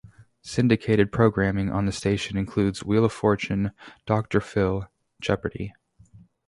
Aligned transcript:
Syndicated 0.41 1.11
programming 1.11 1.69
on 1.71 1.85
the 1.85 1.91
station 1.91 2.35
includes 2.35 2.83
"Wheel 2.83 3.05
of 3.05 3.13
Fortune", 3.13 3.69
"Doctor 4.07 4.41
Phil", 4.41 4.87
"Jeopardy! 5.19 5.75